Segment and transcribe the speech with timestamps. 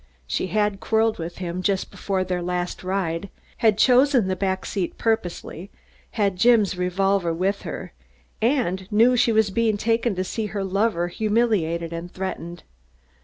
[0.25, 4.97] She had quarreled with him just before their last ride, had chosen the back seat
[4.97, 5.69] purposely,
[6.13, 7.93] had Jim's revolver with her,
[8.41, 12.63] and knew she was being taken to see her lover humiliated and threatened.